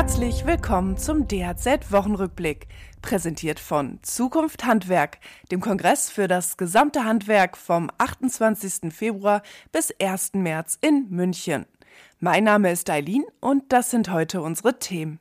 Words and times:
Herzlich 0.00 0.46
willkommen 0.46 0.96
zum 0.96 1.28
DHZ-Wochenrückblick, 1.28 2.68
präsentiert 3.02 3.60
von 3.60 3.98
Zukunft 4.00 4.64
Handwerk, 4.64 5.18
dem 5.52 5.60
Kongress 5.60 6.08
für 6.08 6.26
das 6.26 6.56
gesamte 6.56 7.04
Handwerk 7.04 7.58
vom 7.58 7.90
28. 7.98 8.94
Februar 8.94 9.42
bis 9.72 9.92
1. 10.00 10.32
März 10.36 10.78
in 10.80 11.10
München. 11.10 11.66
Mein 12.18 12.44
Name 12.44 12.72
ist 12.72 12.88
Eileen 12.88 13.26
und 13.40 13.64
das 13.74 13.90
sind 13.90 14.10
heute 14.10 14.40
unsere 14.40 14.78
Themen. 14.78 15.20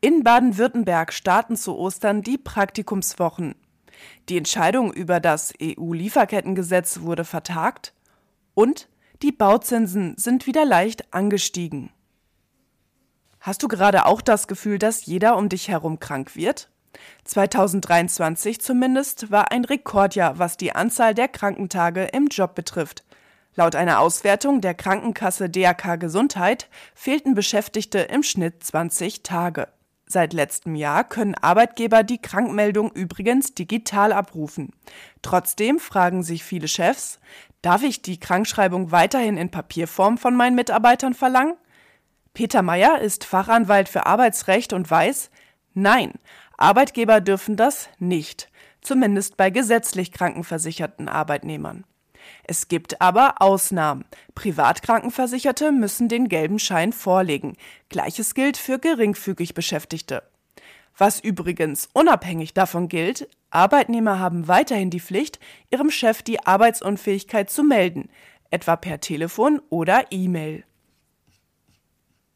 In 0.00 0.22
Baden-Württemberg 0.22 1.12
starten 1.12 1.56
zu 1.56 1.76
Ostern 1.76 2.22
die 2.22 2.38
Praktikumswochen. 2.38 3.56
Die 4.28 4.38
Entscheidung 4.38 4.92
über 4.92 5.18
das 5.18 5.52
EU-Lieferkettengesetz 5.60 7.00
wurde 7.00 7.24
vertagt 7.24 7.92
und 8.54 8.88
die 9.22 9.32
Bauzinsen 9.32 10.14
sind 10.16 10.46
wieder 10.46 10.64
leicht 10.64 11.12
angestiegen. 11.12 11.90
Hast 13.46 13.62
du 13.62 13.68
gerade 13.68 14.06
auch 14.06 14.22
das 14.22 14.48
Gefühl, 14.48 14.80
dass 14.80 15.06
jeder 15.06 15.36
um 15.36 15.48
dich 15.48 15.68
herum 15.68 16.00
krank 16.00 16.34
wird? 16.34 16.68
2023 17.22 18.60
zumindest 18.60 19.30
war 19.30 19.52
ein 19.52 19.64
Rekordjahr, 19.64 20.40
was 20.40 20.56
die 20.56 20.74
Anzahl 20.74 21.14
der 21.14 21.28
Krankentage 21.28 22.06
im 22.06 22.26
Job 22.26 22.56
betrifft. 22.56 23.04
Laut 23.54 23.76
einer 23.76 24.00
Auswertung 24.00 24.60
der 24.62 24.74
Krankenkasse 24.74 25.48
DAK 25.48 26.00
Gesundheit 26.00 26.68
fehlten 26.96 27.36
Beschäftigte 27.36 28.00
im 28.00 28.24
Schnitt 28.24 28.64
20 28.64 29.22
Tage. 29.22 29.68
Seit 30.06 30.32
letztem 30.32 30.74
Jahr 30.74 31.04
können 31.04 31.36
Arbeitgeber 31.36 32.02
die 32.02 32.20
Krankmeldung 32.20 32.90
übrigens 32.90 33.54
digital 33.54 34.12
abrufen. 34.12 34.72
Trotzdem 35.22 35.78
fragen 35.78 36.24
sich 36.24 36.42
viele 36.42 36.66
Chefs, 36.66 37.20
darf 37.62 37.84
ich 37.84 38.02
die 38.02 38.18
Krankschreibung 38.18 38.90
weiterhin 38.90 39.36
in 39.36 39.52
Papierform 39.52 40.18
von 40.18 40.34
meinen 40.34 40.56
Mitarbeitern 40.56 41.14
verlangen? 41.14 41.54
Peter 42.36 42.60
Meyer 42.60 43.00
ist 43.00 43.24
Fachanwalt 43.24 43.88
für 43.88 44.04
Arbeitsrecht 44.04 44.74
und 44.74 44.90
weiß, 44.90 45.30
nein, 45.72 46.12
Arbeitgeber 46.58 47.22
dürfen 47.22 47.56
das 47.56 47.88
nicht, 47.98 48.50
zumindest 48.82 49.38
bei 49.38 49.48
gesetzlich 49.48 50.12
krankenversicherten 50.12 51.08
Arbeitnehmern. 51.08 51.84
Es 52.44 52.68
gibt 52.68 53.00
aber 53.00 53.40
Ausnahmen. 53.40 54.04
Privatkrankenversicherte 54.34 55.72
müssen 55.72 56.10
den 56.10 56.28
gelben 56.28 56.58
Schein 56.58 56.92
vorlegen. 56.92 57.56
Gleiches 57.88 58.34
gilt 58.34 58.58
für 58.58 58.78
geringfügig 58.78 59.54
Beschäftigte. 59.54 60.22
Was 60.98 61.20
übrigens 61.20 61.88
unabhängig 61.94 62.52
davon 62.52 62.90
gilt, 62.90 63.30
Arbeitnehmer 63.48 64.18
haben 64.18 64.46
weiterhin 64.46 64.90
die 64.90 65.00
Pflicht, 65.00 65.40
ihrem 65.70 65.90
Chef 65.90 66.22
die 66.22 66.44
Arbeitsunfähigkeit 66.44 67.48
zu 67.48 67.62
melden, 67.62 68.10
etwa 68.50 68.76
per 68.76 69.00
Telefon 69.00 69.62
oder 69.70 70.04
E-Mail. 70.10 70.64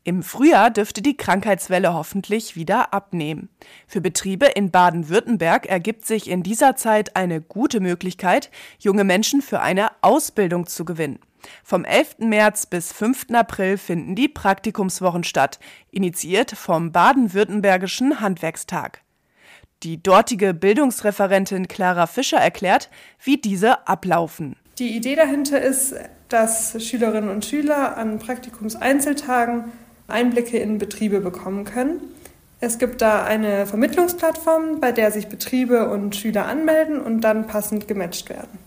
Im 0.02 0.22
Frühjahr 0.22 0.70
dürfte 0.70 1.02
die 1.02 1.16
Krankheitswelle 1.16 1.92
hoffentlich 1.92 2.56
wieder 2.56 2.94
abnehmen. 2.94 3.50
Für 3.86 4.00
Betriebe 4.00 4.46
in 4.46 4.70
Baden-Württemberg 4.70 5.66
ergibt 5.66 6.06
sich 6.06 6.30
in 6.30 6.42
dieser 6.42 6.74
Zeit 6.74 7.16
eine 7.16 7.42
gute 7.42 7.80
Möglichkeit, 7.80 8.50
junge 8.78 9.04
Menschen 9.04 9.42
für 9.42 9.60
eine 9.60 9.90
Ausbildung 10.00 10.66
zu 10.66 10.86
gewinnen. 10.86 11.18
Vom 11.62 11.84
11. 11.84 12.20
März 12.20 12.64
bis 12.64 12.92
5. 12.92 13.26
April 13.32 13.76
finden 13.76 14.14
die 14.14 14.28
Praktikumswochen 14.28 15.22
statt, 15.22 15.58
initiiert 15.90 16.52
vom 16.52 16.92
Baden-Württembergischen 16.92 18.20
Handwerkstag. 18.20 19.02
Die 19.82 20.02
dortige 20.02 20.54
Bildungsreferentin 20.54 21.68
Clara 21.68 22.06
Fischer 22.06 22.38
erklärt, 22.38 22.88
wie 23.22 23.36
diese 23.36 23.86
ablaufen. 23.86 24.56
Die 24.78 24.96
Idee 24.96 25.16
dahinter 25.16 25.60
ist, 25.60 25.94
dass 26.28 26.82
Schülerinnen 26.82 27.28
und 27.28 27.44
Schüler 27.44 27.98
an 27.98 28.18
Praktikumseinzeltagen 28.18 29.72
Einblicke 30.10 30.58
in 30.58 30.78
Betriebe 30.78 31.20
bekommen 31.20 31.64
können. 31.64 32.00
Es 32.60 32.78
gibt 32.78 33.00
da 33.00 33.24
eine 33.24 33.66
Vermittlungsplattform, 33.66 34.80
bei 34.80 34.92
der 34.92 35.10
sich 35.10 35.28
Betriebe 35.28 35.88
und 35.90 36.14
Schüler 36.14 36.46
anmelden 36.46 37.00
und 37.00 37.22
dann 37.22 37.46
passend 37.46 37.88
gematcht 37.88 38.28
werden. 38.28 38.58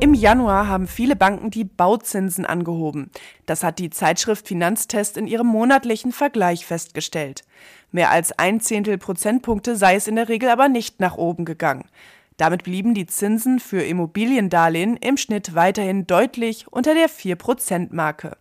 Im 0.00 0.12
Januar 0.12 0.66
haben 0.66 0.88
viele 0.88 1.14
Banken 1.14 1.50
die 1.50 1.64
Bauzinsen 1.64 2.46
angehoben. 2.46 3.12
Das 3.46 3.62
hat 3.62 3.78
die 3.78 3.90
Zeitschrift 3.90 4.48
Finanztest 4.48 5.16
in 5.16 5.28
ihrem 5.28 5.46
monatlichen 5.46 6.10
Vergleich 6.10 6.66
festgestellt. 6.66 7.44
Mehr 7.92 8.10
als 8.10 8.36
ein 8.36 8.60
Zehntel 8.60 8.98
Prozentpunkte 8.98 9.76
sei 9.76 9.94
es 9.94 10.08
in 10.08 10.16
der 10.16 10.28
Regel 10.28 10.48
aber 10.48 10.68
nicht 10.68 10.98
nach 10.98 11.16
oben 11.16 11.44
gegangen. 11.44 11.88
Damit 12.36 12.64
blieben 12.64 12.94
die 12.94 13.06
Zinsen 13.06 13.60
für 13.60 13.82
Immobiliendarlehen 13.82 14.96
im 14.96 15.16
Schnitt 15.16 15.54
weiterhin 15.54 16.06
deutlich 16.06 16.66
unter 16.70 16.94
der 16.94 17.08
4%-Marke. 17.08 18.36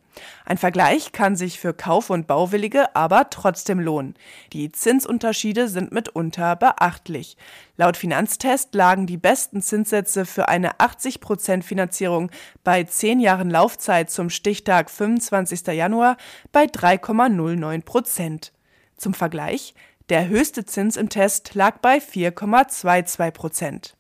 Ein 0.45 0.57
Vergleich 0.57 1.11
kann 1.11 1.35
sich 1.35 1.59
für 1.59 1.73
Kauf- 1.73 2.09
und 2.09 2.28
Bauwillige 2.28 2.95
aber 2.95 3.29
trotzdem 3.29 3.79
lohnen. 3.79 4.16
Die 4.53 4.72
Zinsunterschiede 4.72 5.67
sind 5.67 5.91
mitunter 5.91 6.55
beachtlich. 6.55 7.38
Laut 7.78 7.97
Finanztest 7.97 8.73
lagen 8.75 9.07
die 9.07 9.17
besten 9.17 9.61
Zinssätze 9.61 10.25
für 10.25 10.47
eine 10.47 10.75
80% 10.75 11.63
Finanzierung 11.63 12.31
bei 12.63 12.84
10 12.84 13.19
Jahren 13.19 13.50
Laufzeit 13.50 14.09
zum 14.09 14.29
Stichtag 14.29 14.89
25. 14.89 15.67
Januar 15.67 16.17
bei 16.51 16.66
3,09% 16.66 18.52
Zum 18.97 19.14
Vergleich, 19.14 19.73
der 20.09 20.28
höchste 20.28 20.66
Zins 20.66 20.97
im 20.97 21.09
Test 21.09 21.55
lag 21.55 21.79
bei 21.79 21.97
4,22 21.97 23.31
Prozent. 23.31 23.97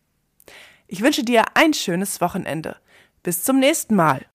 Ich 0.87 1.01
wünsche 1.01 1.23
dir 1.23 1.43
ein 1.55 1.73
schönes 1.73 2.21
Wochenende. 2.21 2.77
Bis 3.23 3.43
zum 3.43 3.59
nächsten 3.59 3.95
Mal. 3.95 4.25